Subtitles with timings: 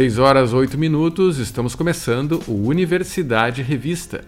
[0.00, 4.24] 6 horas 8 minutos, estamos começando o Universidade Revista.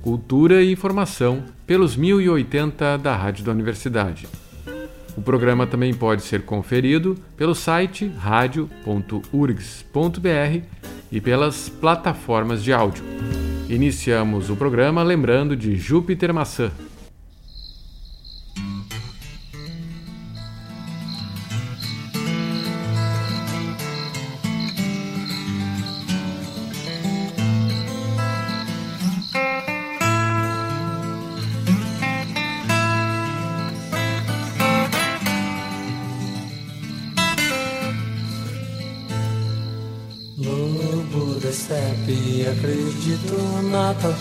[0.00, 4.28] Cultura e informação pelos 1080 da Rádio da Universidade.
[5.16, 10.62] O programa também pode ser conferido pelo site radio.urgs.br
[11.10, 13.02] e pelas plataformas de áudio.
[13.68, 16.70] Iniciamos o programa lembrando de Júpiter Maçã,
[44.02, 44.12] Thân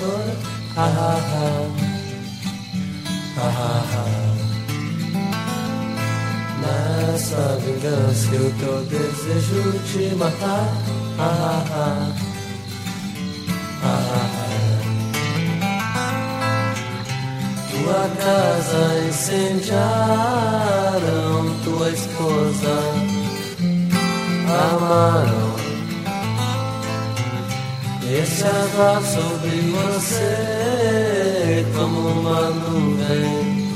[28.18, 33.68] esse azar sobre você como uma nuvem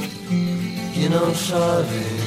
[0.94, 2.20] que não chove.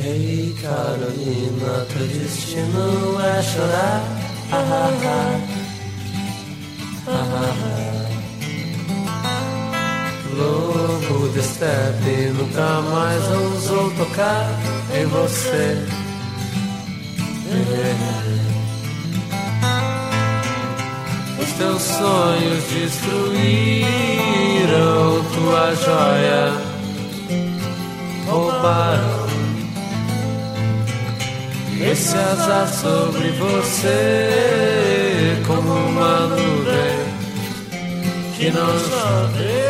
[0.00, 4.02] Ei, Carolina, teu destino é chorar.
[4.50, 5.40] Ah, ah, ah.
[7.06, 7.67] Ah, ah, ah.
[10.38, 14.48] Lobo de steppe nunca mais ousou tocar
[14.94, 15.84] em você.
[21.42, 23.84] Os teus sonhos destruíram
[25.34, 26.52] tua joia,
[28.28, 29.26] roubaram
[31.80, 37.08] esse azar sobre você como uma nuvem
[38.36, 39.67] que não chove.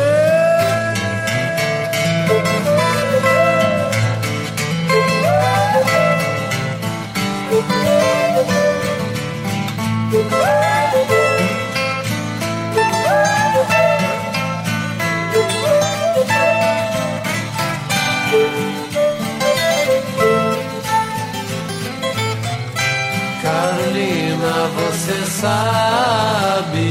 [23.43, 26.81] Carolina, você sabe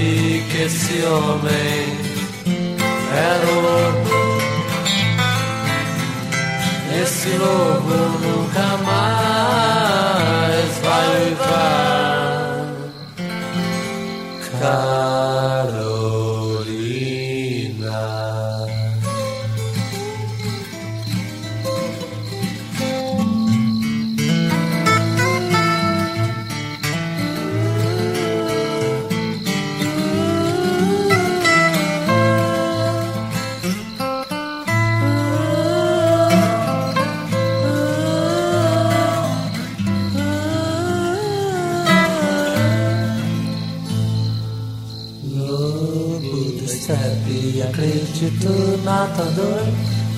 [0.48, 1.98] que esse homem
[3.12, 4.38] era um lobo.
[7.02, 8.38] Esse nunca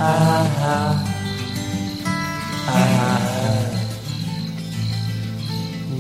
[0.03, 1.05] Ah, ah,
[2.69, 3.21] ah.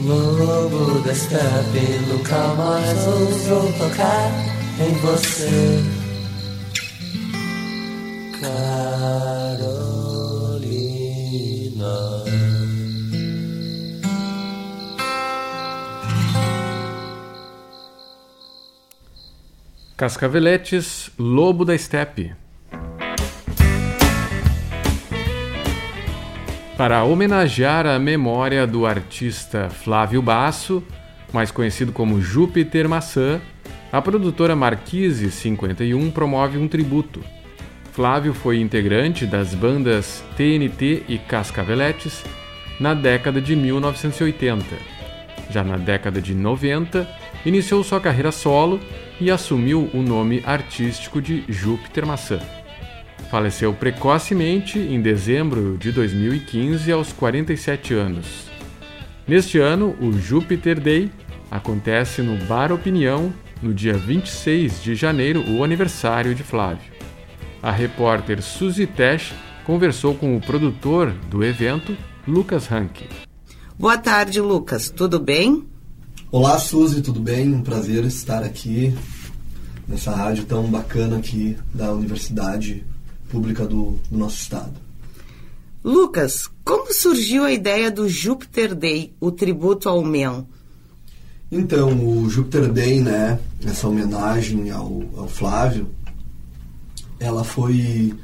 [0.03, 4.33] Lobo da steppe nunca mais ousou tocar
[4.81, 6.01] em você.
[20.01, 22.35] Cascaveletes, Lobo da Steppe.
[26.81, 30.83] Para homenagear a memória do artista Flávio Basso,
[31.31, 33.39] mais conhecido como Júpiter Maçã,
[33.93, 37.21] a produtora Marquise 51 promove um tributo.
[37.93, 42.25] Flávio foi integrante das bandas TNT e Cascaveletes
[42.81, 44.65] na década de 1980.
[45.51, 47.07] Já na década de 90,
[47.45, 48.81] iniciou sua carreira solo
[49.21, 52.41] e assumiu o nome artístico de Júpiter Maçã.
[53.31, 58.27] Faleceu precocemente em dezembro de 2015 aos 47 anos.
[59.25, 61.09] Neste ano, o Júpiter Day
[61.49, 63.33] acontece no Bar Opinião
[63.63, 66.91] no dia 26 de janeiro, o aniversário de Flávio.
[67.63, 69.33] A repórter Suzy Tesh
[69.65, 71.97] conversou com o produtor do evento,
[72.27, 73.03] Lucas Rank.
[73.79, 74.91] Boa tarde, Lucas.
[74.91, 75.69] Tudo bem?
[76.33, 77.55] Olá, Suzy, tudo bem?
[77.55, 78.93] Um prazer estar aqui
[79.87, 82.85] nessa rádio tão bacana aqui da Universidade
[83.31, 84.75] Pública do, do nosso estado.
[85.83, 90.47] Lucas, como surgiu a ideia do Júpiter Day, o tributo ao MEN?
[91.51, 95.89] Então, o Júpiter Day, né, essa homenagem ao, ao Flávio,
[97.19, 98.15] ela foi,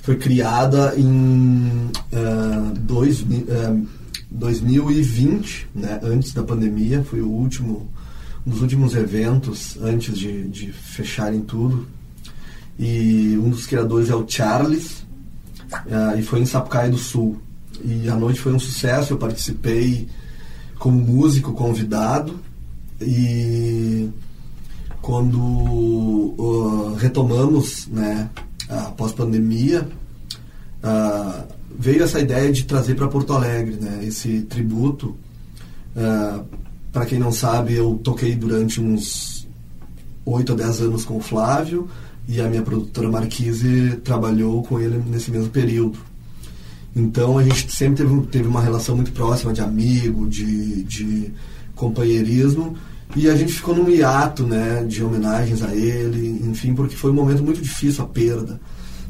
[0.00, 3.86] foi criada em uh, dois, uh,
[4.30, 7.88] 2020, né, antes da pandemia, foi o último,
[8.46, 11.86] um dos últimos eventos antes de, de fecharem tudo.
[12.78, 15.04] E um dos criadores é o Charles,
[15.72, 17.38] uh, e foi em Sapucaia do Sul.
[17.84, 20.08] E a noite foi um sucesso, eu participei
[20.78, 22.38] como músico convidado
[23.00, 24.10] e
[25.00, 28.28] quando uh, retomamos, né,
[28.68, 29.88] após pandemia,
[30.82, 31.44] uh,
[31.78, 35.16] veio essa ideia de trazer para Porto Alegre, né, esse tributo.
[35.96, 36.44] Uh,
[36.92, 39.46] para quem não sabe, eu toquei durante uns
[40.24, 41.88] 8 a 10 anos com o Flávio,
[42.28, 45.98] e a minha produtora Marquise trabalhou com ele nesse mesmo período.
[46.94, 51.32] Então a gente sempre teve, teve uma relação muito próxima de amigo, de, de
[51.74, 52.76] companheirismo
[53.16, 57.14] e a gente ficou num hiato né, de homenagens a ele, enfim, porque foi um
[57.14, 58.60] momento muito difícil a perda.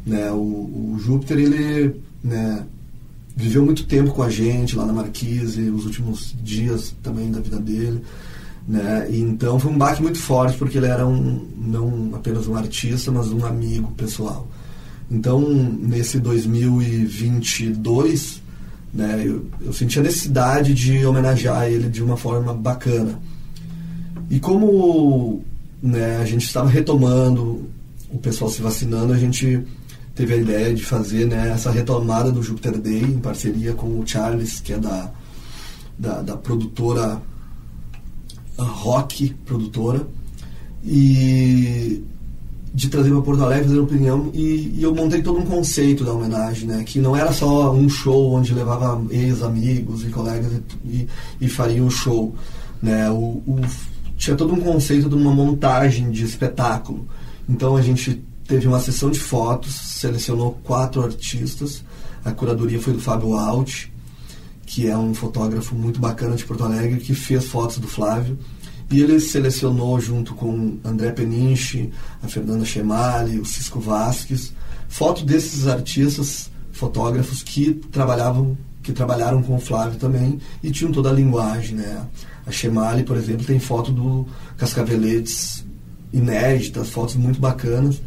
[0.06, 0.30] Né?
[0.30, 2.64] O, o Júpiter ele né,
[3.34, 7.58] viveu muito tempo com a gente lá na Marquise, os últimos dias também da vida
[7.58, 8.02] dele.
[8.68, 9.08] Né?
[9.10, 13.32] Então foi um baque muito forte, porque ele era um, não apenas um artista, mas
[13.32, 14.46] um amigo pessoal.
[15.10, 18.42] Então, nesse 2022,
[18.92, 23.18] né, eu, eu senti a necessidade de homenagear ele de uma forma bacana.
[24.28, 25.42] E como
[25.82, 27.70] né, a gente estava retomando,
[28.10, 29.64] o pessoal se vacinando, a gente
[30.14, 34.06] teve a ideia de fazer né, essa retomada do Jupiter Day em parceria com o
[34.06, 35.10] Charles, que é da,
[35.98, 37.18] da, da produtora
[38.62, 40.06] rock produtora
[40.84, 42.02] e
[42.74, 46.12] de trazer para Porto Alegre, fazer opinião e, e, eu montei todo um conceito da
[46.12, 46.84] homenagem, né?
[46.84, 50.52] Que não era só um show onde levava ex-amigos e colegas
[50.84, 51.08] e, e,
[51.40, 52.34] e faria um show,
[52.82, 53.10] né?
[53.10, 53.60] O, o,
[54.16, 57.08] tinha todo um conceito de uma montagem de espetáculo.
[57.48, 61.82] Então a gente teve uma sessão de fotos, selecionou quatro artistas,
[62.24, 63.86] a curadoria foi do Fábio Alt,
[64.68, 68.38] que é um fotógrafo muito bacana de Porto Alegre, que fez fotos do Flávio.
[68.90, 71.90] E ele selecionou, junto com André Peniche,
[72.22, 74.52] a Fernanda Chemali, o Cisco Vasques,
[74.86, 81.10] fotos desses artistas, fotógrafos que trabalhavam que trabalharam com o Flávio também e tinham toda
[81.10, 82.06] a linguagem, né?
[82.46, 84.26] A Chemali, por exemplo, tem foto do
[84.56, 85.64] Cascaveletes
[86.12, 88.00] inéditas, fotos muito bacanas.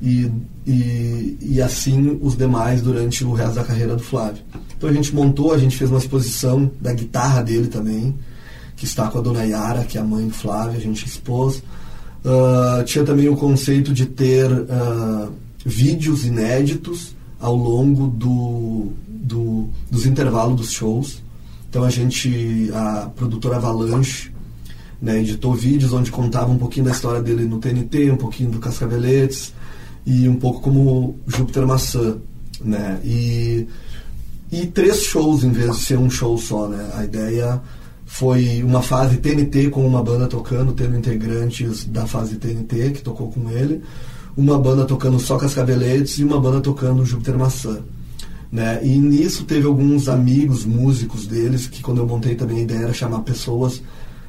[0.00, 0.30] E,
[0.64, 4.42] e, e assim os demais durante o resto da carreira do Flávio.
[4.76, 8.14] Então a gente montou, a gente fez uma exposição da guitarra dele também,
[8.76, 11.62] que está com a dona Yara, que é a mãe Flávia, a gente expôs.
[12.24, 15.32] Uh, tinha também o conceito de ter uh,
[15.64, 21.22] vídeos inéditos ao longo do, do, dos intervalos dos shows.
[21.68, 24.30] Então a gente, a produtora Avalanche,
[25.02, 28.58] né, editou vídeos onde contava um pouquinho da história dele no TNT, um pouquinho do
[28.58, 29.52] Cascaveletes
[30.08, 32.16] e um pouco como Júpiter Maçã,
[32.64, 32.98] né?
[33.04, 33.66] E
[34.50, 36.90] e três shows em vez de ser um show só, né?
[36.94, 37.60] A ideia
[38.06, 43.30] foi uma fase TNT com uma banda tocando, tendo integrantes da fase TNT que tocou
[43.30, 43.82] com ele,
[44.34, 47.80] uma banda tocando só Cascaveletes e uma banda tocando Júpiter Maçã.
[48.50, 48.80] Né?
[48.82, 52.94] E nisso teve alguns amigos, músicos deles, que quando eu montei também a ideia era
[52.94, 53.82] chamar pessoas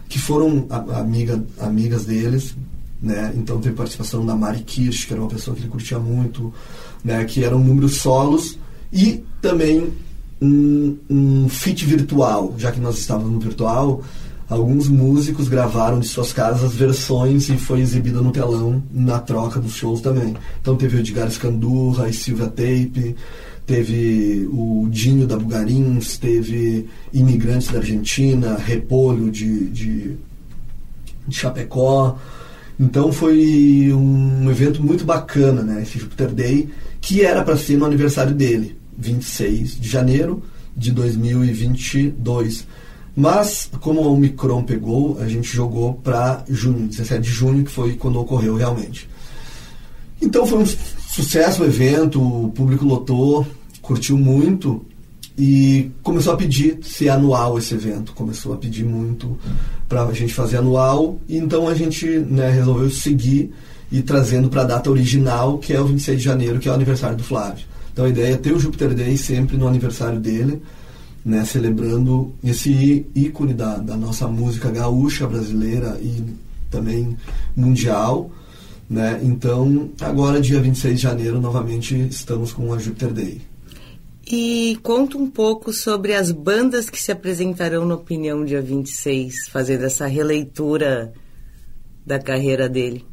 [0.09, 2.53] que foram amiga, amigas deles,
[3.01, 3.33] né?
[3.35, 6.53] Então teve participação da Mari Kirsch, que era uma pessoa que ele curtia muito,
[7.03, 7.23] né?
[7.25, 8.57] Que eram números solos
[8.91, 9.93] e também
[10.41, 14.01] um, um feat virtual, já que nós estávamos no virtual,
[14.49, 19.73] alguns músicos gravaram de suas casas versões e foi exibida no telão na troca dos
[19.73, 20.35] shows também.
[20.61, 23.15] Então teve o Edgar Scandurra e Silvia Tape,
[23.65, 30.17] teve o Dinho da Bugarins, teve Imigrantes da Argentina, Repolho de, de,
[31.27, 32.17] de Chapecó.
[32.79, 35.81] Então foi um evento muito bacana, né?
[35.81, 36.69] Esse Jupiter Day,
[37.01, 38.77] que era para ser no aniversário dele.
[38.97, 40.43] 26 de janeiro
[40.75, 42.65] de 2022.
[43.15, 47.95] Mas, como o Omicron pegou, a gente jogou para junho, 17 de junho, que foi
[47.95, 49.09] quando ocorreu realmente.
[50.21, 53.45] Então foi um sucesso o evento, o público lotou,
[53.81, 54.85] curtiu muito
[55.39, 58.11] e começou a pedir se anual esse evento.
[58.11, 59.39] Começou a pedir muito
[59.87, 63.49] para a gente fazer anual, e então a gente né, resolveu seguir
[63.89, 66.75] e trazendo para a data original, que é o 26 de janeiro, que é o
[66.75, 67.65] aniversário do Flávio.
[67.93, 70.61] Então a ideia é ter o Júpiter Day sempre no aniversário dele,
[71.23, 76.21] né, celebrando esse ícone da, da nossa música gaúcha brasileira e
[76.69, 77.15] também
[77.55, 78.29] mundial,
[78.89, 79.19] Né?
[79.21, 83.48] Então, agora, dia 26 de janeiro, novamente estamos com a Jupiter Day.
[84.31, 89.85] E conta um pouco sobre as bandas que se apresentarão na Opinião dia 26, fazendo
[89.85, 91.11] essa releitura
[92.05, 93.03] da carreira dele.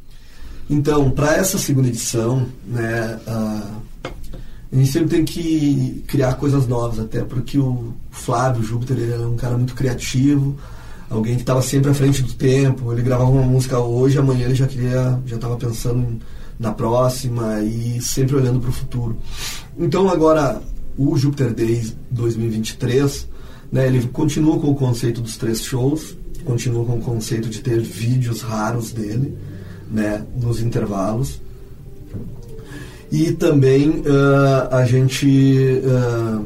[0.69, 7.23] Então, para essa segunda edição, né, a gente sempre tem que criar coisas novas, até
[7.23, 10.55] porque o Flávio Júpiter ele é um cara muito criativo,
[11.09, 12.93] alguém que estava sempre à frente do tempo.
[12.93, 16.19] Ele gravava uma música hoje, amanhã ele já queria, já estava pensando
[16.59, 19.17] na próxima e sempre olhando para o futuro.
[19.79, 20.61] Então agora
[20.97, 23.27] o Jupiter Days 2023,
[23.71, 27.79] né, ele continua com o conceito dos três shows, continua com o conceito de ter
[27.79, 29.37] vídeos raros dele,
[29.91, 31.39] né, nos intervalos.
[33.11, 36.45] E também uh, a gente uh,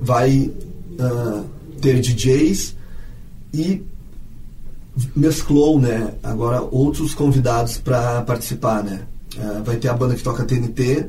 [0.00, 0.50] vai
[0.98, 1.44] uh,
[1.80, 2.76] ter DJs
[3.52, 3.82] e
[5.14, 9.02] mesclou, né, agora outros convidados para participar, né.
[9.64, 11.06] Vai ter a banda que toca TNT,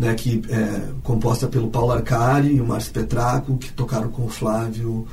[0.00, 4.28] né, que é composta pelo Paulo Arcari e o Márcio Petraco, que tocaram com o
[4.30, 5.06] Flávio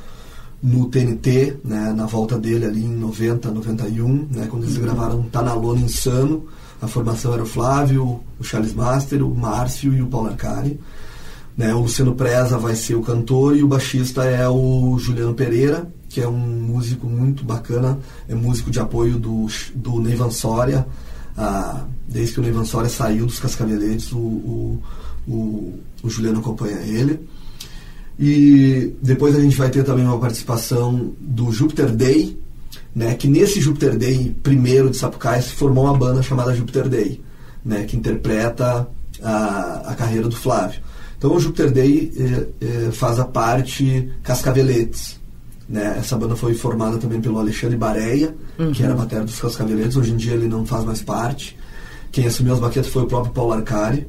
[0.62, 4.82] no TNT, né, na volta dele ali em 90, 91, né, quando eles uhum.
[4.82, 6.46] gravaram Tá na Lona Insano.
[6.80, 10.80] A formação era o Flávio, o Charles Master, o Márcio e o Paulo Arcari.
[11.54, 15.86] Né, o Luciano Preza vai ser o cantor e o baixista é o Juliano Pereira,
[16.08, 20.86] que é um músico muito bacana, é músico de apoio do, do Neivan Soria.
[21.36, 24.82] Ah, desde que o Neivan Soria saiu dos Cascaveletes, o, o,
[25.28, 27.20] o, o Juliano acompanha ele.
[28.18, 32.36] E depois a gente vai ter também uma participação do Jupiter Day,
[32.94, 37.20] né, que nesse Jupiter Day primeiro de Sapucaia se formou uma banda chamada Jupiter Day,
[37.64, 38.88] né, que interpreta
[39.22, 40.80] a, a carreira do Flávio.
[41.16, 45.18] Então o Jupiter Day eh, eh, faz a parte Cascaveletes,
[45.68, 45.96] né?
[45.98, 48.70] Essa banda foi formada também pelo Alexandre Bareia, uhum.
[48.70, 49.96] que era bater dos Cascaveletes.
[49.96, 51.58] Hoje em dia ele não faz mais parte.
[52.10, 54.06] Quem assumiu as baquetas foi o próprio Paulo Arcari.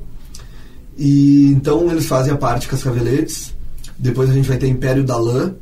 [0.97, 3.53] E então eles fazem a parte Cascaveletes.
[3.97, 5.53] Depois a gente vai ter Império da Lã,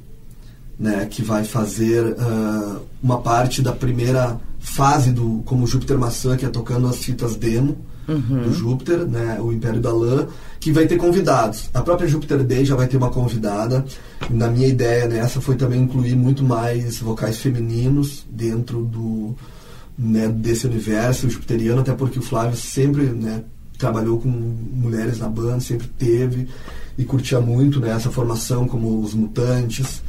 [0.79, 6.46] né, que vai fazer uh, uma parte da primeira fase do como Júpiter Maçã, que
[6.46, 7.77] é tocando as fitas demo
[8.08, 8.44] uhum.
[8.44, 10.27] do Júpiter, né, o Império da Lã,
[10.60, 11.70] que vai ter convidados.
[11.74, 13.86] A própria Júpiter Day já vai ter uma convidada.
[14.29, 19.36] Na minha ideia nessa foi também incluir muito mais vocais femininos dentro do
[19.98, 23.44] né, desse universo jupiteriano, até porque o Flávio sempre né,
[23.77, 26.48] trabalhou com mulheres na banda, sempre teve
[26.98, 30.01] e curtia muito né, essa formação como os Mutantes.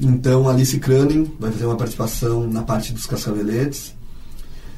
[0.00, 3.94] Então Alice Craning vai fazer uma participação na parte dos Cascaveletes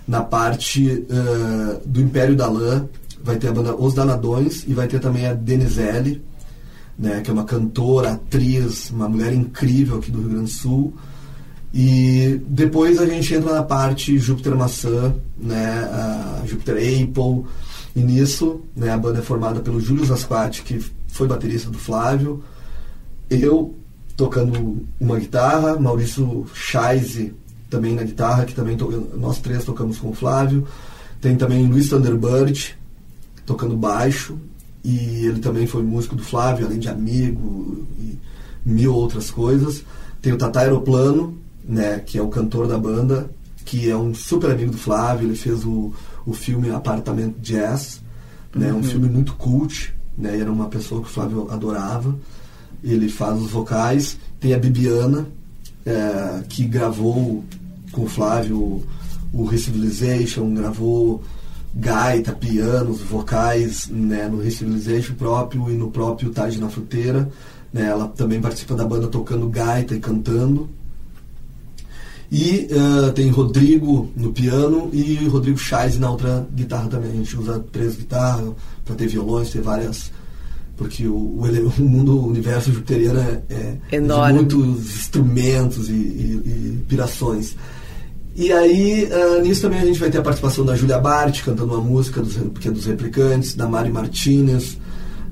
[0.06, 2.86] na parte uh, do Império da Lã,
[3.22, 6.22] vai ter a banda Os Danadões e vai ter também a Denizelle,
[6.98, 10.94] né, que é uma cantora, atriz, uma mulher incrível aqui do Rio Grande do Sul.
[11.78, 17.44] E depois a gente entra na parte Júpiter Maçã, né, a Júpiter Apple,
[17.94, 22.42] e nisso né, a banda é formada pelo Júlio Zasquati, que foi baterista do Flávio,
[23.28, 23.74] eu
[24.16, 27.34] tocando uma guitarra, Maurício Scheise
[27.68, 29.10] também na guitarra, que também to...
[29.14, 30.66] nós três tocamos com o Flávio.
[31.20, 32.74] Tem também Luiz Thunderbird
[33.44, 34.38] tocando baixo,
[34.82, 38.18] e ele também foi músico do Flávio, além de amigo e
[38.64, 39.84] mil outras coisas.
[40.22, 43.30] Tem o Tata Aeroplano, né, que é o cantor da banda,
[43.64, 45.92] que é um super amigo do Flávio, ele fez o,
[46.24, 48.00] o filme Apartamento Jazz,
[48.54, 48.78] né, uhum.
[48.78, 52.14] um filme muito cult, né, era uma pessoa que o Flávio adorava.
[52.82, 54.16] Ele faz os vocais.
[54.38, 55.26] Tem a Bibiana,
[55.84, 57.44] é, que gravou
[57.90, 58.82] com o Flávio
[59.32, 61.22] o Recivilization, gravou
[61.74, 67.28] gaita, pianos, vocais né, no Recivilization próprio e no próprio Tarde na Fruteira.
[67.72, 70.70] Né, ela também participa da banda tocando gaita e cantando.
[72.30, 77.10] E uh, tem Rodrigo no piano e Rodrigo Chais na outra guitarra também.
[77.10, 78.52] A gente usa três guitarras
[78.84, 80.10] para ter violões, ter várias
[80.76, 81.42] porque o, o,
[81.78, 87.56] o mundo, o universo jupiteriano é, é, é de muitos instrumentos e, e, e pirações.
[88.34, 91.72] E aí, uh, nisso também a gente vai ter a participação da Julia Bart, cantando
[91.72, 94.76] uma música dos, que é dos Replicantes, da Mari Martinez,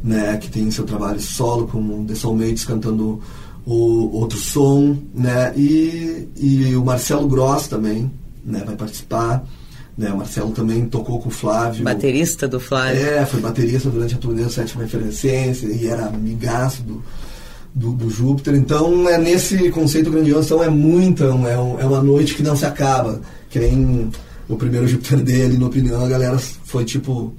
[0.02, 3.20] né, que tem seu trabalho solo com The Soulmates cantando
[3.66, 8.11] o outro som, né, e, e o Marcelo Gross também,
[8.44, 9.44] né, vai participar.
[9.97, 11.85] Né, o Marcelo também tocou com o Flávio.
[11.85, 13.00] Baterista do Flávio.
[13.00, 17.02] É, foi baterista durante a turnê do Sétima Referência e era amigaço do,
[17.73, 18.54] do, do, Júpiter.
[18.56, 22.56] Então, é nesse conceito grandioso, então é muita, é, um, é uma noite que não
[22.56, 23.21] se acaba.
[23.49, 24.11] Que nem
[24.49, 27.33] o primeiro Júpiter dele, na opinião, a galera foi tipo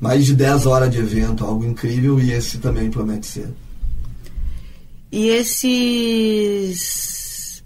[0.00, 3.46] mais de 10 horas de evento, algo incrível, e esse também promete ser.
[5.12, 6.82] E esses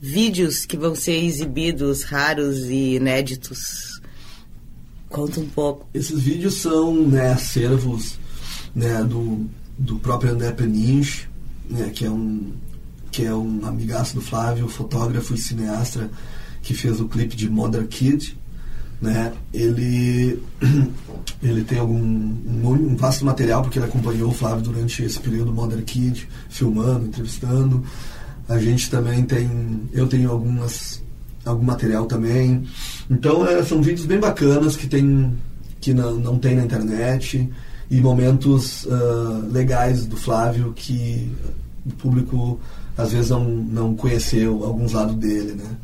[0.00, 3.96] vídeos que vão ser exibidos, raros e inéditos,
[5.08, 5.88] Conta um pouco.
[5.94, 8.18] Esses vídeos são né, acervos
[8.74, 9.46] né, do,
[9.78, 11.28] do próprio André Peninch,
[11.68, 12.52] né, que é um
[13.10, 16.10] que é um amigaço do Flávio, fotógrafo e cineasta
[16.60, 18.36] que fez o clipe de Mother Kid,
[19.00, 19.32] né?
[19.52, 20.42] Ele
[21.42, 25.52] ele tem algum um, um, vasto material porque ele acompanhou o Flávio durante esse período
[25.52, 27.84] Mother Kid, filmando, entrevistando.
[28.48, 29.48] A gente também tem,
[29.92, 31.02] eu tenho algumas
[31.44, 32.64] algum material também.
[33.10, 35.36] Então é, são vídeos bem bacanas que tem
[35.80, 37.48] que não, não tem na internet
[37.88, 41.30] e momentos uh, legais do Flávio que
[41.84, 42.58] o público
[42.96, 45.76] às vezes não, não conheceu alguns lados dele, né?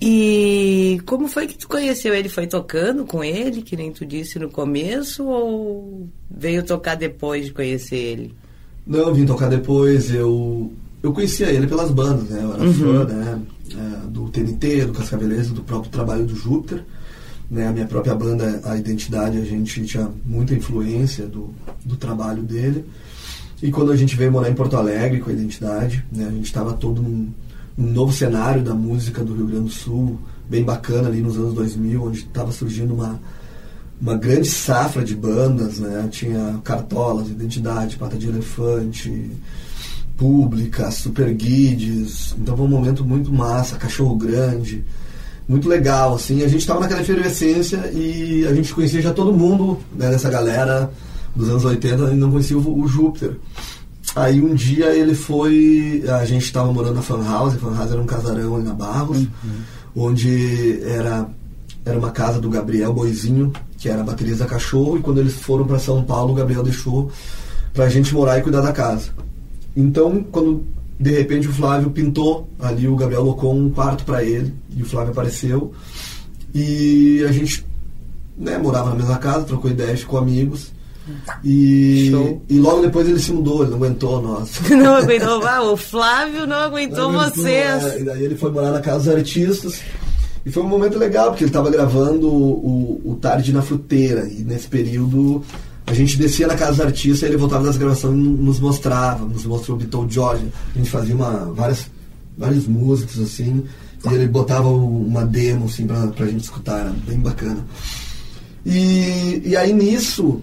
[0.00, 2.28] E como foi que tu conheceu ele?
[2.28, 7.52] Foi tocando com ele, que nem tu disse no começo, ou veio tocar depois de
[7.52, 8.34] conhecer ele?
[8.86, 10.14] Não, eu vim tocar depois.
[10.14, 10.72] Eu,
[11.02, 12.40] eu conhecia ele pelas bandas, né?
[12.42, 12.74] Eu era uhum.
[12.74, 13.42] fã né?
[13.72, 16.84] É, do TNT, do Cascaveleiro, do próprio trabalho do Júpiter.
[17.50, 17.66] Né?
[17.66, 22.84] A minha própria banda, a Identidade, a gente tinha muita influência do, do trabalho dele.
[23.62, 26.26] E quando a gente veio morar em Porto Alegre com a Identidade, né?
[26.26, 27.32] a gente estava todo num
[27.78, 30.18] um novo cenário da música do Rio Grande do Sul,
[30.48, 33.20] bem bacana ali nos anos 2000, onde estava surgindo uma,
[34.00, 36.08] uma grande safra de bandas, né?
[36.10, 39.30] Tinha Cartolas, Identidade, Pata de Elefante,
[40.16, 42.34] Pública, Super Guides.
[42.38, 44.82] Então foi um momento muito massa, Cachorro Grande,
[45.46, 46.42] muito legal, assim.
[46.42, 50.90] A gente estava naquela efervescência e a gente conhecia já todo mundo né, dessa galera
[51.34, 53.36] dos anos 80 e não conhecia o, o Júpiter.
[54.16, 56.02] Aí um dia ele foi.
[56.08, 58.72] A gente estava morando na Fan House, a Fan House era um casarão ali na
[58.72, 59.28] Barros, uhum.
[59.94, 61.28] onde era,
[61.84, 65.78] era uma casa do Gabriel Boizinho, que era baterista cachorro, e quando eles foram para
[65.78, 67.12] São Paulo, o Gabriel deixou
[67.74, 69.10] pra gente morar e cuidar da casa.
[69.76, 70.64] Então, quando
[70.98, 74.86] de repente o Flávio pintou ali, o Gabriel colocou um quarto para ele, e o
[74.86, 75.74] Flávio apareceu,
[76.54, 77.66] e a gente
[78.34, 80.74] né, morava na mesma casa, trocou ideias, ficou amigos.
[81.44, 82.10] E,
[82.48, 84.60] e logo depois ele se mudou, ele não aguentou nós.
[84.70, 87.84] Não aguentou, ah, o Flávio não aguentou não vocês.
[87.84, 89.80] É, e daí ele foi morar na casa dos artistas.
[90.44, 94.28] E foi um momento legal, porque ele estava gravando o, o Tarde na Fruteira.
[94.28, 95.42] E nesse período
[95.86, 99.44] a gente descia na casa dos artistas, ele voltava das gravações e nos mostrava, nos
[99.44, 100.46] mostrou o Beatle George.
[100.74, 101.86] A gente fazia uma, várias,
[102.36, 103.64] várias músicas assim,
[104.04, 107.64] e ele botava uma demo assim pra, pra gente escutar, era bem bacana.
[108.64, 110.42] E, e aí nisso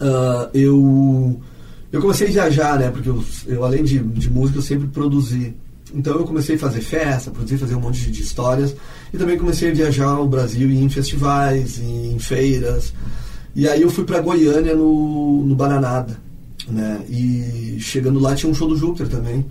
[0.00, 1.40] uh, eu,
[1.92, 2.90] eu comecei a viajar, né?
[2.90, 5.54] Porque eu, eu além de, de música, eu sempre produzi.
[5.94, 8.74] Então eu comecei a fazer festa, produzir, fazer um monte de, de histórias.
[9.12, 12.92] E também comecei a viajar o Brasil em festivais, em feiras.
[13.54, 16.18] E aí eu fui para Goiânia no, no Bananada.
[16.68, 17.00] Né?
[17.08, 19.44] E chegando lá tinha um show do Júpiter também.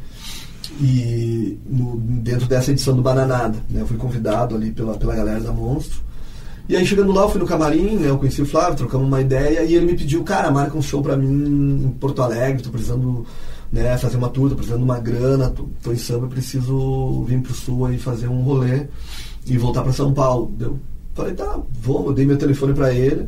[0.81, 3.57] E no, dentro dessa edição do Bananada.
[3.69, 3.81] Né?
[3.81, 6.01] Eu fui convidado ali pela, pela galera da Monstro.
[6.67, 9.19] E aí chegando lá, eu fui no camarim, né, eu conheci o Flávio, trocamos uma
[9.19, 12.69] ideia e ele me pediu, cara, marca um show pra mim em Porto Alegre, tô
[12.69, 13.25] precisando
[13.69, 17.41] né, fazer uma tour, tô precisando de uma grana, tô, tô em samba, preciso vir
[17.41, 18.85] pro sul aí fazer um rolê
[19.45, 20.53] e voltar para São Paulo.
[20.57, 20.79] Eu
[21.13, 23.27] falei, tá, vou, eu dei meu telefone para ele,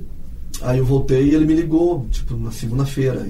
[0.62, 3.28] aí eu voltei e ele me ligou, tipo, na segunda-feira.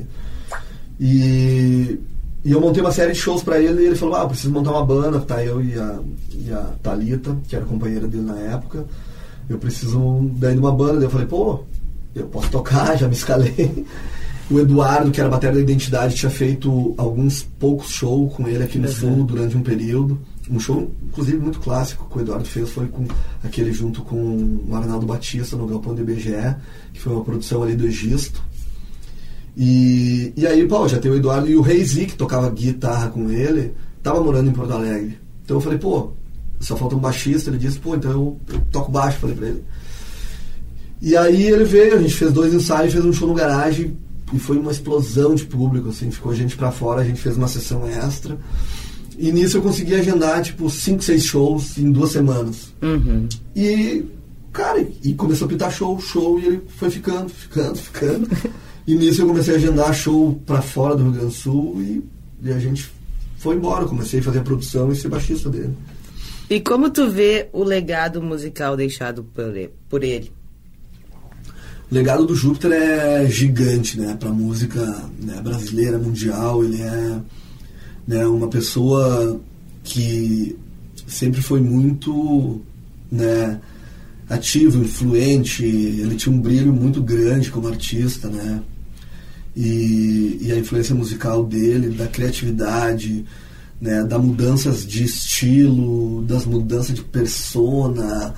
[1.00, 2.00] E,
[2.44, 4.70] e eu montei uma série de shows para ele e ele falou, ah, preciso montar
[4.70, 6.00] uma banda, tá eu e a,
[6.32, 8.86] e a Thalita, que era companheira dele na época
[9.50, 10.96] eu preciso daí de uma banda.
[10.96, 11.64] Daí eu falei, pô,
[12.14, 13.86] eu posso tocar, já me escalei.
[14.48, 18.78] O Eduardo, que era bateria da Identidade, tinha feito alguns poucos shows com ele aqui
[18.78, 18.94] no uhum.
[18.94, 20.20] Sul durante um período.
[20.48, 23.08] Um show, inclusive, muito clássico que o Eduardo fez foi com
[23.44, 26.56] aquele junto com o Arnaldo Batista no Galpão do IBGE,
[26.94, 28.44] que foi uma produção ali do Egisto.
[29.58, 33.32] E, e aí, pô, já tem o Eduardo e o Reizi, que tocava guitarra com
[33.32, 35.18] ele, tava morando em Porto Alegre.
[35.44, 36.12] Então eu falei, pô,
[36.60, 37.50] só falta um baixista.
[37.50, 39.64] Ele disse, pô, então eu, eu toco baixo, falei pra ele.
[41.02, 43.98] E aí ele veio, a gente fez dois ensaios, fez um show no garagem
[44.34, 47.48] e foi uma explosão de público, assim, ficou gente para fora, a gente fez uma
[47.48, 48.38] sessão extra.
[49.18, 52.74] E nisso eu consegui agendar, tipo, cinco, seis shows em duas semanas.
[52.82, 53.28] Uhum.
[53.56, 54.04] E,
[54.52, 58.28] cara, e começou a pitar show, show, e ele foi ficando, ficando, ficando.
[58.86, 62.04] e nisso eu comecei a agendar show para fora do Rio Grande do Sul e,
[62.42, 62.92] e a gente
[63.38, 63.84] foi embora.
[63.84, 65.74] Eu comecei a fazer a produção e ser baixista dele.
[66.50, 69.26] E como tu vê o legado musical deixado
[69.90, 70.32] por ele?
[71.92, 74.16] O legado do Júpiter é gigante, né?
[74.20, 76.64] Para música né, brasileira, mundial.
[76.64, 77.20] Ele é
[78.08, 79.40] né, uma pessoa
[79.84, 80.56] que
[81.08, 82.62] sempre foi muito
[83.12, 83.60] né,
[84.30, 85.64] ativo, influente.
[85.64, 88.62] Ele tinha um brilho muito grande como artista, né?
[89.56, 93.26] E, e a influência musical dele, da criatividade,
[93.80, 98.34] né, das mudanças de estilo, das mudanças de persona,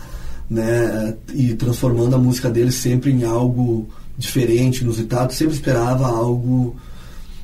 [0.50, 6.76] né, e transformando a música dele sempre em algo diferente, inusitado, sempre esperava algo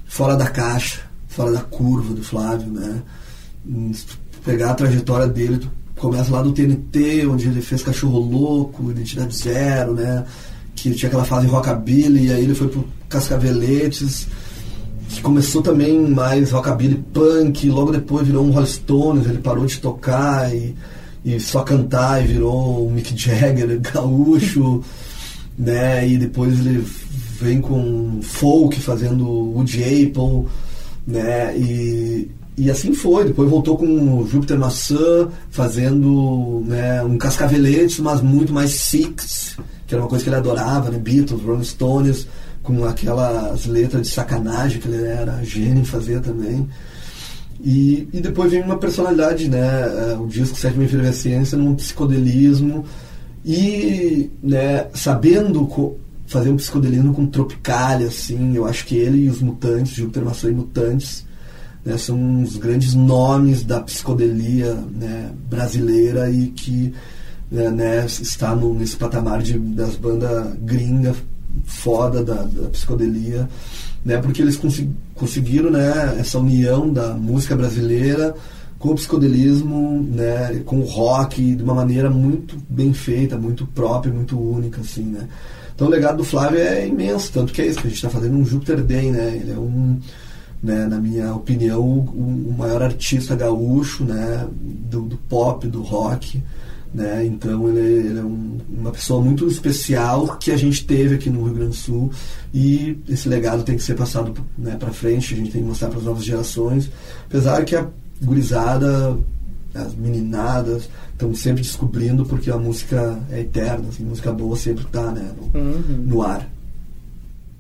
[0.06, 3.01] fora da caixa, fora da curva do Flávio, né?
[4.43, 9.93] Pegar a trajetória dele, começa lá do TNT, onde ele fez Cachorro Louco, Identidade Zero,
[9.93, 10.25] né?
[10.75, 14.27] Que tinha aquela fase rockabilly, e aí ele foi pro Cascaveletes,
[15.15, 19.80] que começou também mais rockabilly punk, logo depois virou um Rolling Stones, ele parou de
[19.80, 20.76] tocar e,
[21.23, 24.84] e só cantar e virou Mick Jagger, gaúcho,
[25.58, 26.08] né?
[26.08, 26.86] E depois ele
[27.39, 30.47] vem com folk fazendo Woody Apple,
[31.06, 31.58] né?
[31.58, 33.26] E, e assim foi.
[33.26, 39.93] Depois voltou com o Júpiter Maçã, fazendo né, um cascavelete, mas muito mais six, que
[39.93, 40.97] era uma coisa que ele adorava, né?
[40.97, 42.28] Beatles, Rolling Stones
[42.63, 46.67] com aquelas letras de sacanagem que ele era gênio em fazer também.
[47.62, 49.60] E, e depois vem uma personalidade, né?
[49.60, 52.86] É, o disco Sétima Efervescência num psicodelismo
[53.45, 59.41] e né, sabendo fazer um psicodelismo com Tropicália, assim, eu acho que ele e os
[59.41, 61.26] Mutantes, Júpiter, Maçã e Mutantes,
[61.86, 66.93] né, são os grandes nomes da psicodelia né, brasileira e que
[67.52, 71.17] né, né está no, nesse patamar de, das bandas gringas
[71.63, 73.47] foda da, da psicodelia,
[74.03, 74.17] né?
[74.17, 76.17] Porque eles consegu conseguiram, né?
[76.19, 78.35] Essa união da música brasileira
[78.79, 80.61] com o psicodelismo, né?
[80.65, 85.27] Com o rock de uma maneira muito bem feita, muito própria, muito única, assim, né?
[85.75, 88.09] Então o legado do Flávio é imenso, tanto que é isso que a gente está
[88.09, 89.39] fazendo um Júpiter Day, né?
[89.41, 89.99] Ele é um
[90.63, 96.41] né, na minha opinião, o, o maior artista gaúcho né, do, do, pop, do rock.
[96.93, 97.25] Né?
[97.25, 101.43] Então ele, ele é um, uma pessoa muito especial que a gente teve aqui no
[101.45, 102.12] Rio Grande do Sul
[102.53, 105.89] e esse legado tem que ser passado né, para frente, a gente tem que mostrar
[105.89, 106.91] para as novas gerações,
[107.25, 107.88] apesar que a
[108.21, 109.17] gurizada,
[109.73, 115.12] as meninadas estão sempre descobrindo porque a música é eterna, assim, música boa sempre está
[115.12, 116.03] né, no, uhum.
[116.06, 116.47] no ar.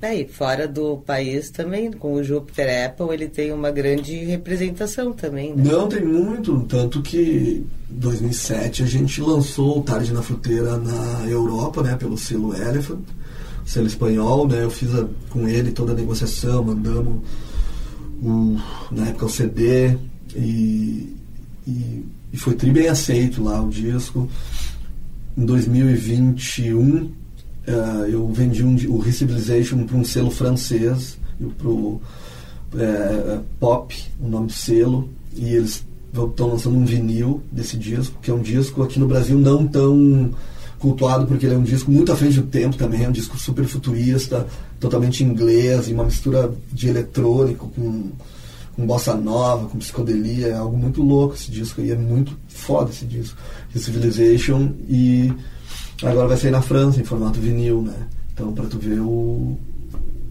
[0.03, 5.13] É, e fora do país também, com o Júpiter Apple, ele tem uma grande representação
[5.13, 5.63] também, né?
[5.63, 11.25] Não, tem muito, tanto que em 2007 a gente lançou o Tarde na Fruteira na
[11.25, 12.99] Europa, né, pelo selo Elephant,
[13.65, 17.21] selo espanhol, né, eu fiz a, com ele toda a negociação, mandamos
[18.21, 18.57] o,
[18.91, 19.95] na época o CD
[20.35, 21.15] e,
[21.65, 24.29] e, e foi tri bem aceito lá o disco.
[25.37, 27.22] Em 2021
[27.67, 31.17] Uh, eu vendi um, o Recivilization para um selo francês,
[31.57, 32.01] para o
[32.77, 38.29] é, Pop, o nome do selo, e eles estão lançando um vinil desse disco, que
[38.29, 40.31] é um disco aqui no Brasil não tão
[40.79, 43.37] cultuado, porque ele é um disco muito à frente do tempo também, é um disco
[43.37, 44.45] super futurista,
[44.79, 48.11] totalmente inglês, e uma mistura de eletrônico com,
[48.75, 52.91] com bossa nova, com psicodelia, é algo muito louco esse disco aí, é muito foda
[52.91, 53.37] esse disco,
[53.73, 55.33] Civilization, e
[56.01, 58.07] Agora vai sair na França em formato vinil, né?
[58.33, 59.57] Então, para tu ver o,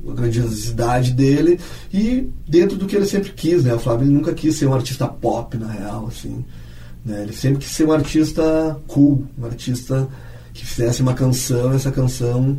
[0.08, 1.58] a grandiosidade dele
[1.92, 3.74] e dentro do que ele sempre quis, né?
[3.74, 6.44] O Flávio nunca quis ser um artista pop, na real, assim.
[7.04, 7.22] Né?
[7.22, 10.08] Ele sempre quis ser um artista cool, um artista
[10.52, 12.58] que fizesse uma canção, essa canção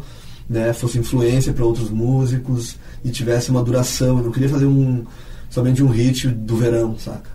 [0.49, 4.17] né, fosse influência para outros músicos e tivesse uma duração.
[4.17, 5.05] Ele não queria fazer um
[5.49, 7.29] somente um hit do verão, saca?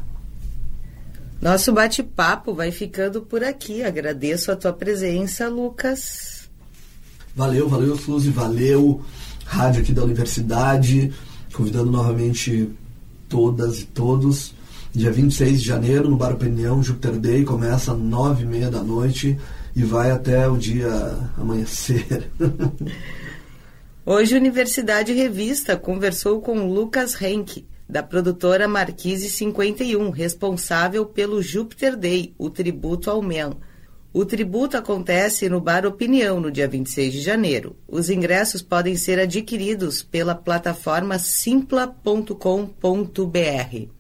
[1.41, 3.85] Nosso bate-papo vai ficando por aqui.
[3.85, 6.49] Agradeço a tua presença, Lucas.
[7.35, 9.01] Valeu, valeu, Suzy, valeu.
[9.45, 11.13] Rádio aqui da Universidade,
[11.53, 12.69] convidando novamente
[13.29, 14.53] todas e todos.
[14.93, 18.83] Dia 26 de janeiro, no Bar Opinião, Júpiter Day, começa às nove e meia da
[18.83, 19.39] noite
[19.77, 20.91] e vai até o dia
[21.37, 22.29] amanhecer.
[24.05, 32.35] Hoje, Universidade Revista conversou com Lucas Henke da produtora Marquise 51, responsável pelo Júpiter Day,
[32.37, 33.55] o tributo ao Men.
[34.13, 37.77] O tributo acontece no Bar Opinião no dia 26 de janeiro.
[37.87, 43.98] Os ingressos podem ser adquiridos pela plataforma simpla.com.br.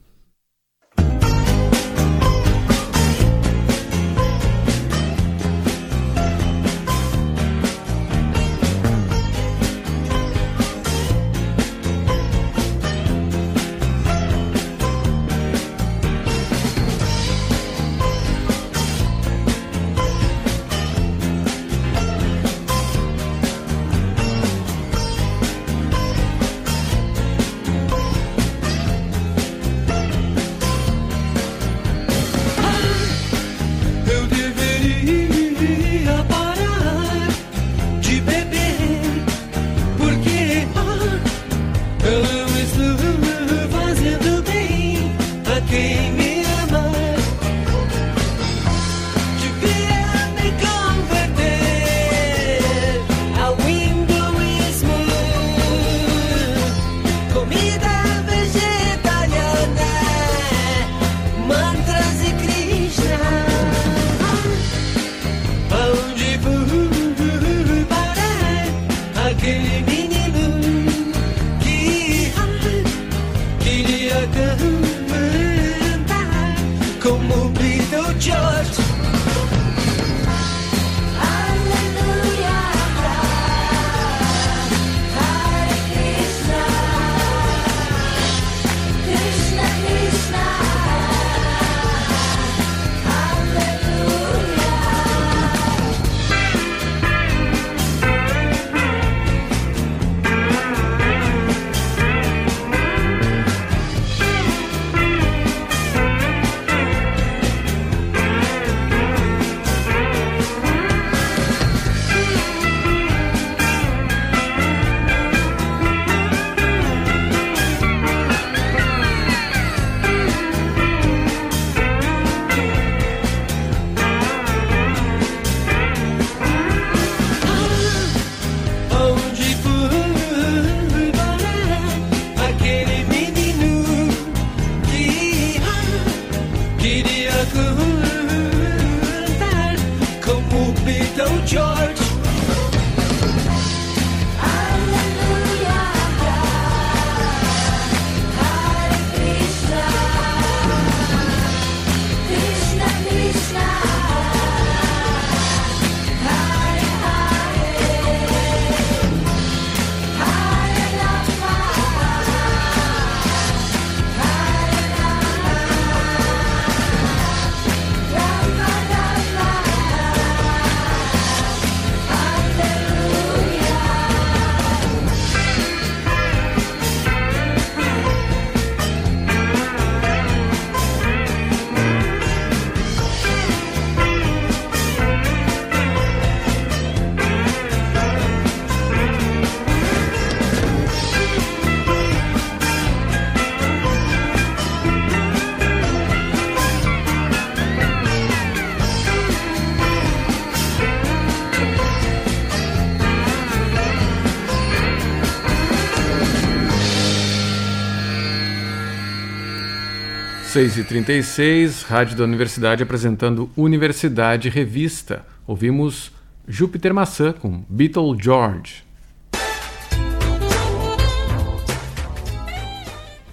[210.59, 215.25] 6h36, Rádio da Universidade apresentando Universidade Revista.
[215.47, 216.11] Ouvimos
[216.49, 218.83] Júpiter Maçã com Beatle George.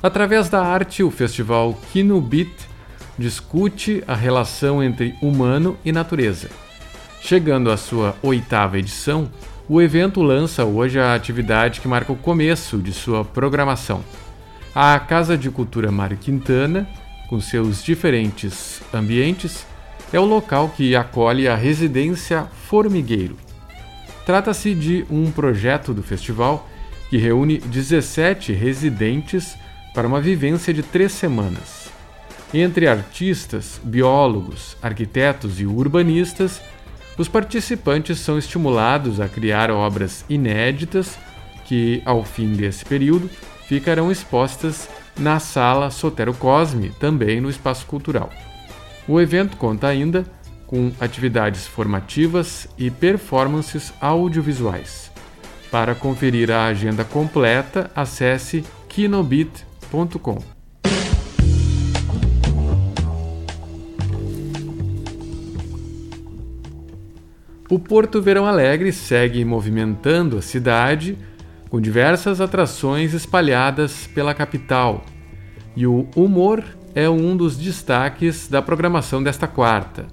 [0.04, 2.52] Através da arte, o festival Kino Beat
[3.18, 6.48] discute a relação entre humano e natureza.
[7.22, 9.32] Chegando à sua oitava edição,
[9.68, 14.04] o evento lança hoje a atividade que marca o começo de sua programação.
[14.76, 16.88] A Casa de Cultura Mário Quintana,
[17.28, 19.66] com seus diferentes ambientes,
[20.14, 23.38] é o local que acolhe a residência Formigueiro.
[24.26, 26.68] Trata-se de um projeto do festival
[27.10, 29.56] que reúne 17 residentes
[29.94, 31.90] para uma vivência de três semanas.
[32.54, 36.62] Entre artistas, biólogos, arquitetos e urbanistas,
[37.18, 41.18] os participantes são estimulados a criar obras inéditas
[41.66, 43.30] que, ao fim desse período,
[43.68, 48.30] ficarão expostas na Sala Sotero Cosme, também no Espaço Cultural.
[49.08, 50.26] O evento conta ainda
[50.66, 55.12] com atividades formativas e performances audiovisuais.
[55.72, 60.56] Para conferir a agenda completa, acesse kinobit.com.
[67.68, 71.18] O Porto Verão Alegre segue movimentando a cidade
[71.70, 75.04] com diversas atrações espalhadas pela capital.
[75.76, 80.08] E o humor é um dos destaques da programação desta quarta.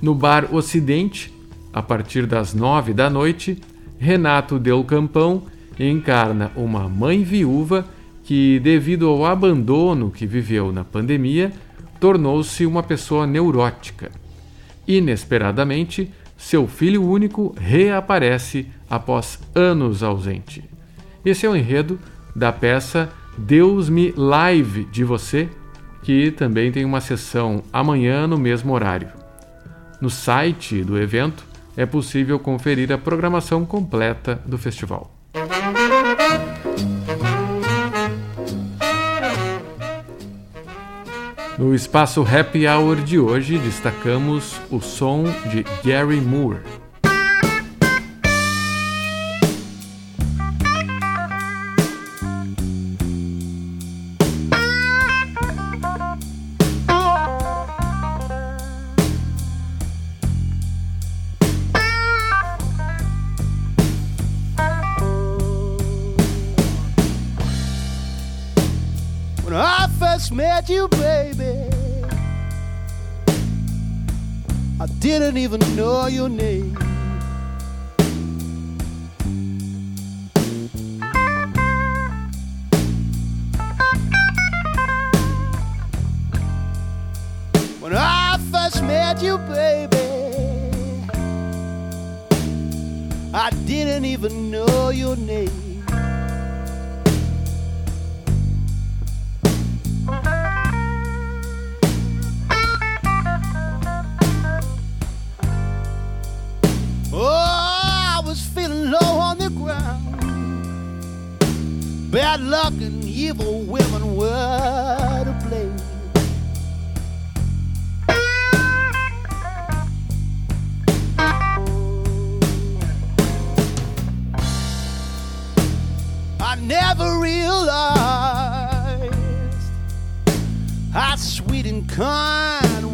[0.00, 1.32] No Bar Ocidente,
[1.72, 3.60] a partir das nove da noite,
[3.98, 5.44] Renato Del Campão
[5.78, 7.86] encarna uma mãe viúva
[8.24, 11.52] que, devido ao abandono que viveu na pandemia,
[12.00, 14.10] tornou-se uma pessoa neurótica.
[14.86, 16.10] Inesperadamente,
[16.42, 20.68] seu filho único reaparece após anos ausente.
[21.24, 22.00] Esse é o enredo
[22.34, 25.48] da peça Deus me live de você,
[26.02, 29.08] que também tem uma sessão amanhã no mesmo horário.
[30.00, 31.44] No site do evento
[31.76, 35.14] é possível conferir a programação completa do festival.
[41.62, 46.58] No espaço Happy Hour de hoje, destacamos o som de Gary Moore.
[70.72, 71.01] You,
[75.32, 76.71] didn't even know your name.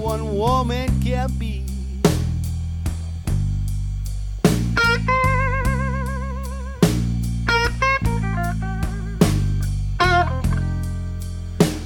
[0.09, 1.63] One woman can be.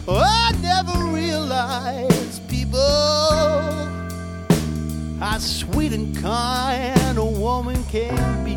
[0.08, 2.78] I never realized people
[5.18, 8.51] how sweet and kind a woman can be.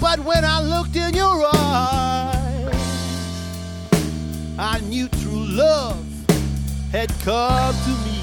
[0.00, 2.74] But when I looked in your eyes,
[4.58, 6.04] I knew true love
[6.92, 8.15] had come to me.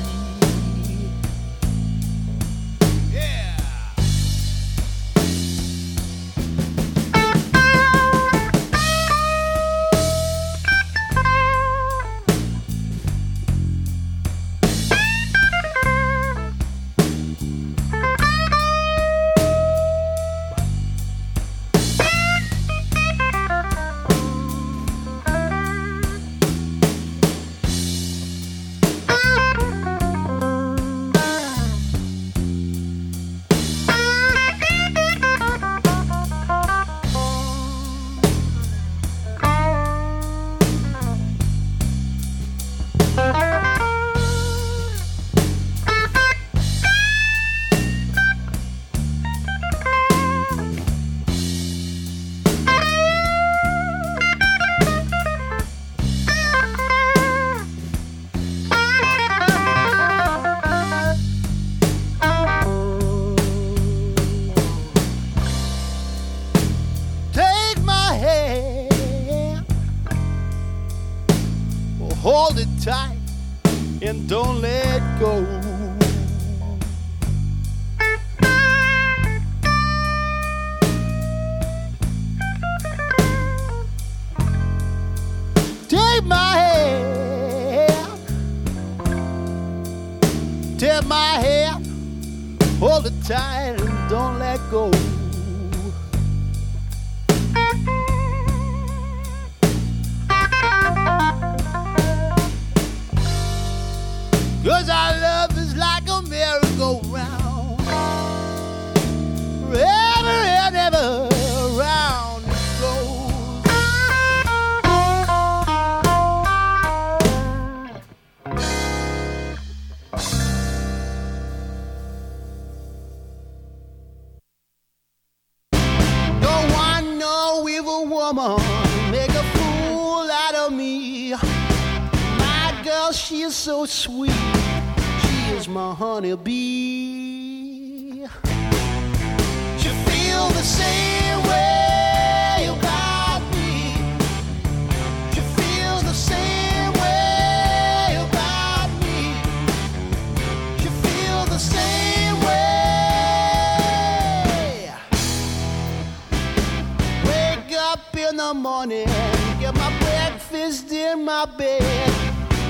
[161.24, 162.13] My bed.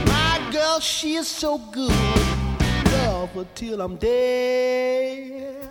[0.06, 1.92] My girl, she is so good.
[2.94, 5.63] Love her till I'm dead.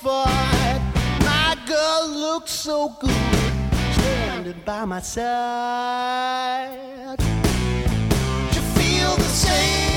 [0.00, 0.80] Satisfied.
[1.20, 3.14] My girl looks so good,
[3.92, 6.46] standing by my side.
[8.52, 9.89] You feel the same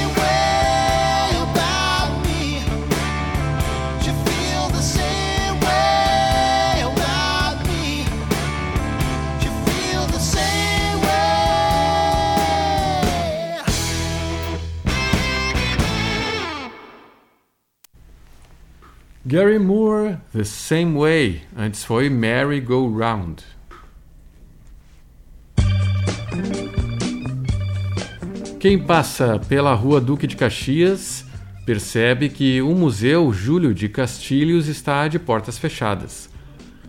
[19.34, 21.42] Gary Moore, The Same Way.
[21.58, 23.42] Antes foi Merry Go Round.
[28.60, 31.26] Quem passa pela rua Duque de Caxias
[31.66, 36.30] percebe que o Museu Júlio de Castilhos está de portas fechadas.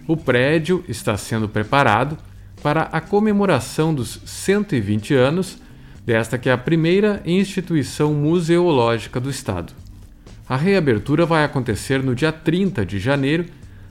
[0.06, 2.18] O prédio está sendo preparado
[2.62, 5.58] para a comemoração dos 120 anos
[6.04, 9.83] desta que é a primeira instituição museológica do Estado.
[10.46, 13.46] A reabertura vai acontecer no dia 30 de janeiro,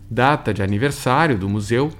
[0.07, 1.91] data de aniversário do museu,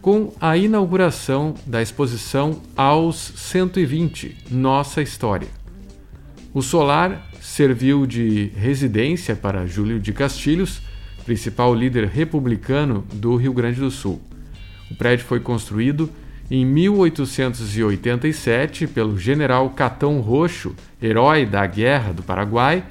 [0.00, 5.48] com a inauguração da exposição Aos 120 Nossa História.
[6.54, 10.80] O solar serviu de residência para Júlio de Castilhos,
[11.24, 14.22] principal líder republicano do Rio Grande do Sul.
[14.88, 16.08] O prédio foi construído
[16.48, 22.84] em 1887 pelo general Catão Roxo, herói da Guerra do Paraguai,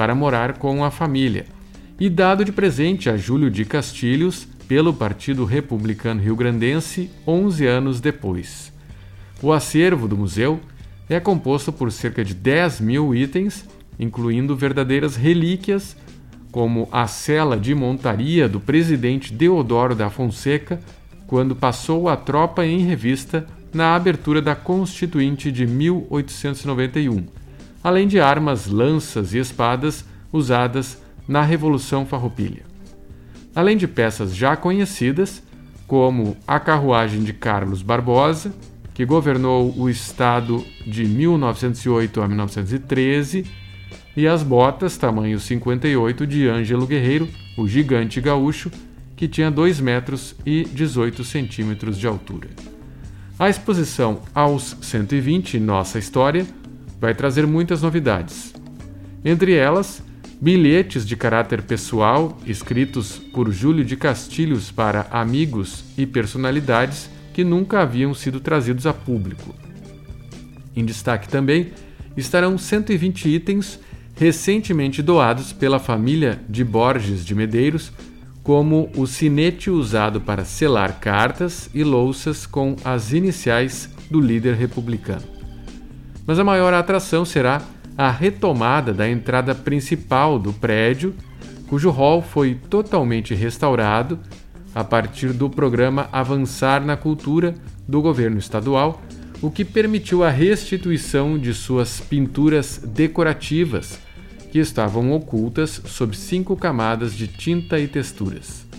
[0.00, 1.44] para morar com a família,
[2.00, 8.72] e dado de presente a Júlio de Castilhos pelo Partido Republicano Rio-Grandense 11 anos depois.
[9.42, 10.58] O acervo do museu
[11.06, 15.94] é composto por cerca de 10 mil itens, incluindo verdadeiras relíquias,
[16.50, 20.80] como a cela de montaria do presidente Deodoro da Fonseca,
[21.26, 27.26] quando passou a tropa em revista na abertura da Constituinte de 1891,
[27.82, 32.62] além de armas, lanças e espadas usadas na Revolução Farroupilha.
[33.54, 35.42] além de peças já conhecidas,
[35.86, 38.54] como A Carruagem de Carlos Barbosa,
[38.94, 43.44] que governou o estado de 1908 a 1913,
[44.16, 48.70] e As Botas, tamanho 58, de Ângelo Guerreiro, o gigante gaúcho,
[49.16, 52.48] que tinha 2 metros e 18 centímetros de altura.
[53.38, 56.46] A exposição Aos 120 Nossa História
[57.00, 58.52] vai trazer muitas novidades.
[59.24, 60.02] Entre elas,
[60.40, 67.80] bilhetes de caráter pessoal escritos por Júlio de Castilhos para amigos e personalidades que nunca
[67.80, 69.54] haviam sido trazidos a público.
[70.76, 71.72] Em destaque também
[72.16, 73.80] estarão 120 itens
[74.14, 77.92] recentemente doados pela família de Borges de Medeiros
[78.42, 85.39] como o sinete usado para selar cartas e louças com as iniciais do líder republicano.
[86.30, 87.60] Mas a maior atração será
[87.98, 91.12] a retomada da entrada principal do prédio,
[91.66, 94.16] cujo hall foi totalmente restaurado
[94.72, 97.56] a partir do programa Avançar na Cultura
[97.88, 99.02] do governo estadual,
[99.42, 103.98] o que permitiu a restituição de suas pinturas decorativas
[104.52, 108.69] que estavam ocultas sob cinco camadas de tinta e texturas.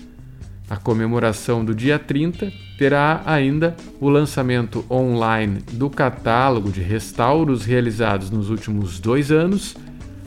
[0.72, 8.32] A comemoração do dia 30 terá ainda o lançamento online do catálogo de restauros realizados
[8.32, 9.76] nos últimos dois anos,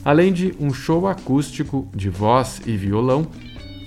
[0.04, 3.26] além de um show acústico de voz e violão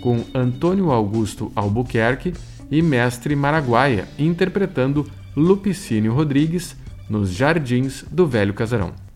[0.02, 2.34] com Antônio Augusto Albuquerque
[2.72, 5.06] e Mestre Maraguaia interpretando
[5.36, 6.76] Lupicínio Rodrigues
[7.08, 9.07] nos Jardins do Velho Casarão.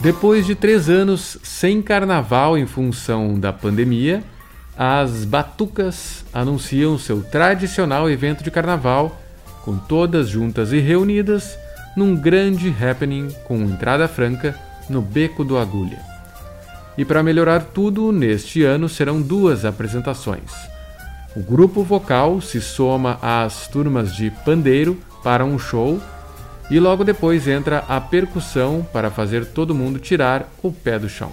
[0.00, 4.24] Depois de três anos sem carnaval em função da pandemia,
[4.74, 9.20] as Batucas anunciam seu tradicional evento de carnaval,
[9.62, 11.58] com todas juntas e reunidas,
[11.94, 16.00] num grande happening com entrada franca no Beco do Agulha.
[16.96, 20.50] E para melhorar tudo, neste ano serão duas apresentações.
[21.36, 26.00] O grupo vocal se soma às turmas de pandeiro para um show
[26.70, 31.32] e logo depois entra a percussão para fazer todo mundo tirar o pé do chão.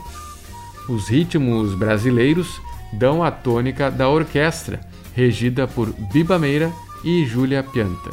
[0.90, 2.60] Os ritmos brasileiros
[2.94, 4.80] dão a tônica da orquestra,
[5.14, 6.72] regida por Biba Meira
[7.04, 8.12] e Júlia Pianta.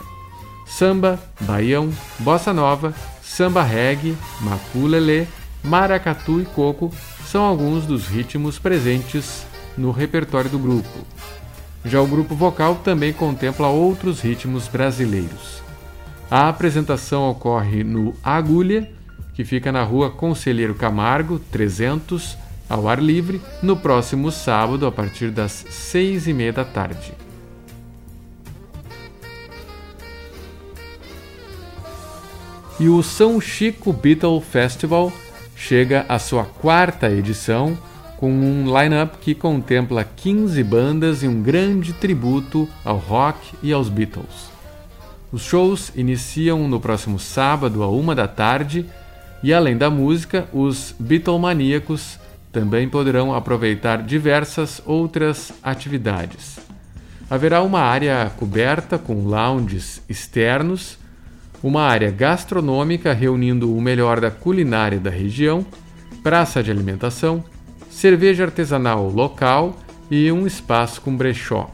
[0.66, 5.26] Samba, baião, bossa nova, samba reggae, maculelê,
[5.62, 6.92] maracatu e coco
[7.24, 9.46] são alguns dos ritmos presentes
[9.76, 11.06] no repertório do grupo.
[11.84, 15.62] Já o grupo vocal também contempla outros ritmos brasileiros.
[16.36, 18.90] A apresentação ocorre no Agulha,
[19.34, 22.36] que fica na rua Conselheiro Camargo, 300,
[22.68, 27.12] ao ar livre, no próximo sábado, a partir das seis e meia da tarde.
[32.80, 35.12] E o São Chico Beatle Festival
[35.54, 37.78] chega à sua quarta edição,
[38.16, 43.88] com um line-up que contempla 15 bandas e um grande tributo ao rock e aos
[43.88, 44.53] Beatles.
[45.34, 48.86] Os shows iniciam no próximo sábado, a uma da tarde,
[49.42, 52.20] e além da música, os Beatlemaníacos
[52.52, 56.60] também poderão aproveitar diversas outras atividades.
[57.28, 60.96] Haverá uma área coberta com lounges externos,
[61.60, 65.66] uma área gastronômica reunindo o melhor da culinária da região,
[66.22, 67.42] praça de alimentação,
[67.90, 69.76] cerveja artesanal local
[70.08, 71.68] e um espaço com brechó.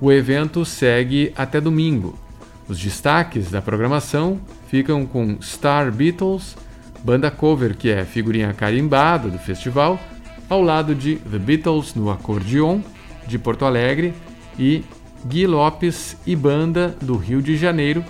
[0.00, 2.23] O evento segue até domingo,
[2.68, 6.56] os destaques da programação ficam com Star Beatles,
[7.02, 10.00] banda cover que é figurinha carimbada do festival,
[10.48, 12.80] ao lado de The Beatles no acordeon,
[13.26, 14.14] de Porto Alegre,
[14.58, 14.84] e
[15.26, 18.04] Gui Lopes e banda do Rio de Janeiro,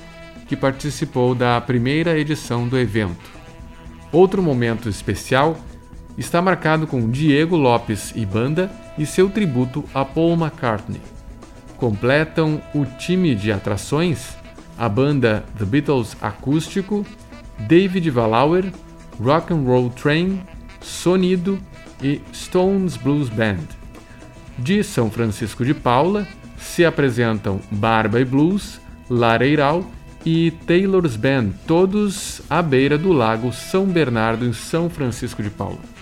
[0.46, 3.32] que participou da primeira edição do evento.
[4.12, 5.56] Outro momento especial
[6.16, 11.00] está marcado com Diego Lopes e banda e seu tributo a Paul McCartney.
[11.76, 14.33] Completam o time de atrações
[14.78, 17.04] a banda The Beatles Acústico,
[17.58, 18.72] David Valauer,
[19.20, 20.42] Rock and Roll Train,
[20.80, 21.58] Sonido
[22.02, 23.64] e Stones Blues Band.
[24.58, 29.84] De São Francisco de Paula se apresentam Barba e Blues, Lareiral
[30.24, 35.93] e Taylor's Band, todos à beira do Lago São Bernardo, em São Francisco de Paula.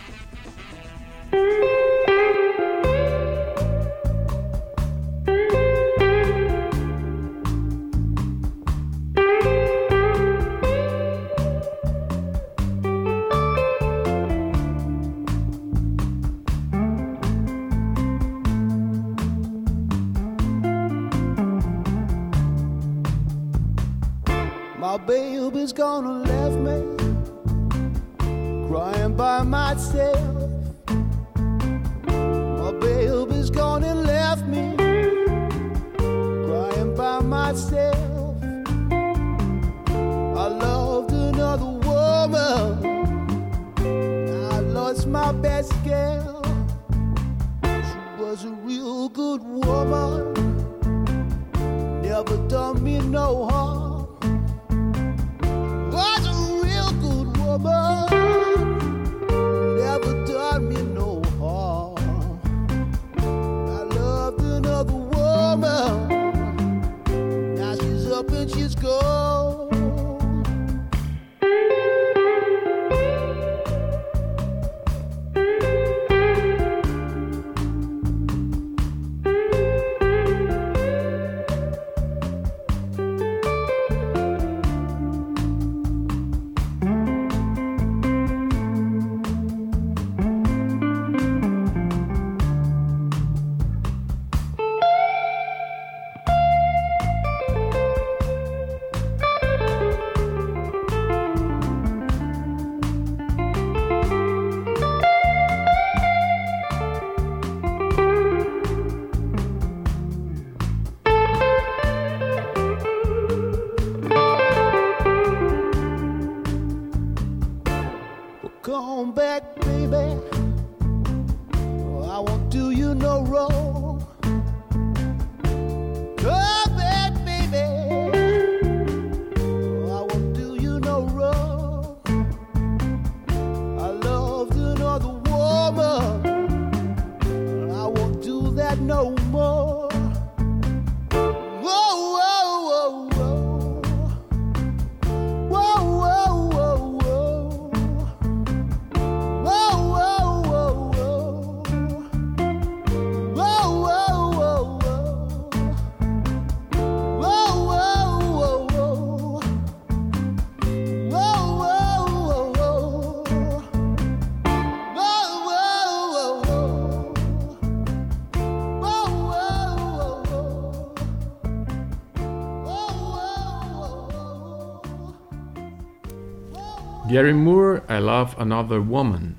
[177.09, 179.35] Gary Moore, I Love Another Woman.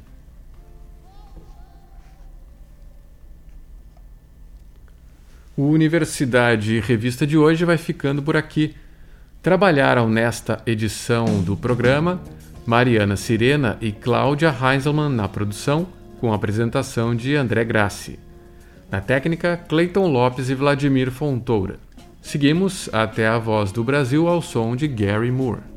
[5.56, 8.76] O Universidade Revista de hoje vai ficando por aqui.
[9.42, 12.22] Trabalharam nesta edição do programa
[12.66, 15.88] Mariana Sirena e Cláudia Heinzelmann na produção,
[16.20, 18.20] com a apresentação de André Grassi.
[18.92, 21.78] Na técnica, Clayton Lopes e Vladimir Fontoura.
[22.22, 25.73] Seguimos até a voz do Brasil ao som de Gary Moore.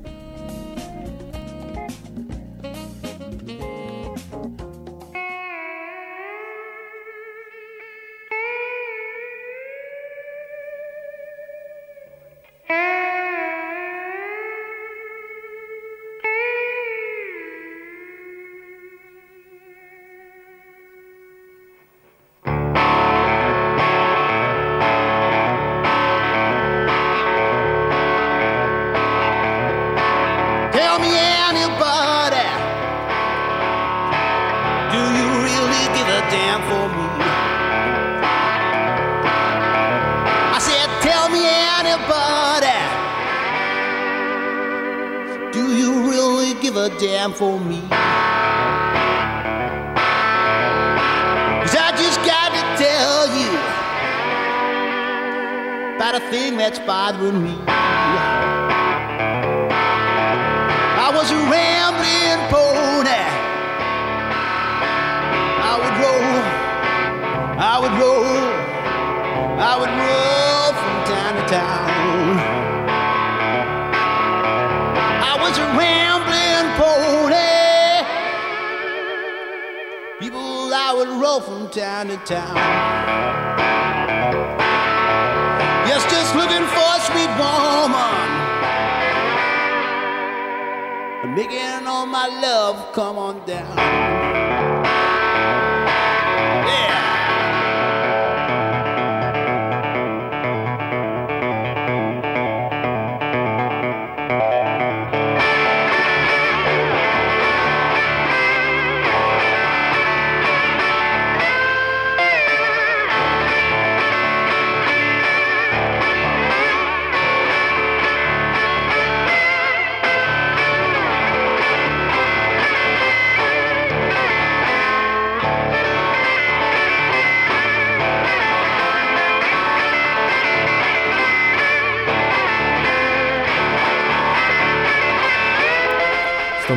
[66.07, 66.43] Roll,
[67.59, 68.25] I would roll,
[69.59, 72.37] I would roll from town to town.
[75.31, 77.53] I was a rambling pony.
[80.21, 82.57] People, I would roll from town to town.
[85.89, 88.27] Yes, just looking for a sweet woman
[91.35, 95.06] making all my love come on down.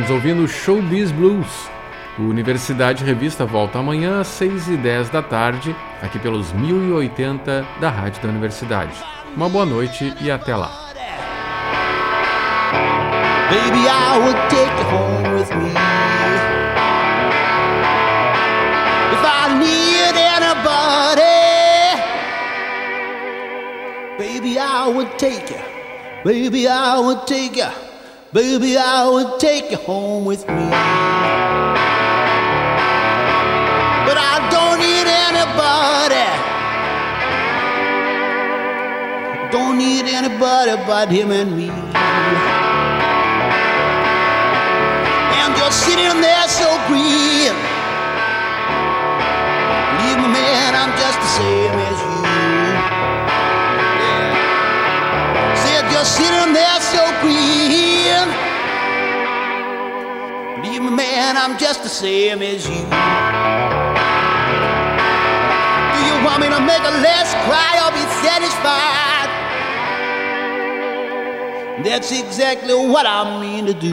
[0.00, 1.68] Estamos ouvindo Showbiz Blues.
[2.18, 7.90] O Universidade Revista volta amanhã às 6 e 10 da tarde, aqui pelos 1080 da
[7.90, 8.94] Rádio da Universidade.
[9.36, 10.70] Uma boa noite e até lá.
[26.24, 27.89] Baby, I would take you
[28.32, 30.70] Baby, I would take you home with me.
[34.06, 36.30] But I don't need anybody.
[39.50, 41.70] Don't need anybody but him and me.
[45.34, 47.50] And you're sitting there so green.
[49.98, 52.09] Leave me, man, I'm just the same as you.
[56.00, 58.24] You're sitting there so green.
[60.56, 62.80] Believe me, man, I'm just the same as you.
[65.92, 69.28] Do you want me to make a less cry or be satisfied?
[71.84, 73.92] That's exactly what I mean to do.